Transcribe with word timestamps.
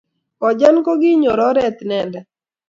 Kojan 0.39 0.75
kokinyor 0.85 1.39
oret 1.47 1.77
inendet 1.85 2.27